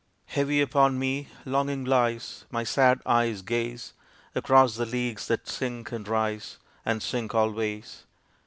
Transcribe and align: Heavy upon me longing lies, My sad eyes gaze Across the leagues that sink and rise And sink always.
Heavy 0.25 0.59
upon 0.61 0.97
me 0.97 1.27
longing 1.45 1.85
lies, 1.85 2.45
My 2.49 2.63
sad 2.63 3.01
eyes 3.05 3.43
gaze 3.43 3.93
Across 4.33 4.77
the 4.77 4.85
leagues 4.87 5.27
that 5.27 5.47
sink 5.47 5.91
and 5.91 6.07
rise 6.07 6.57
And 6.83 7.03
sink 7.03 7.35
always. 7.35 8.03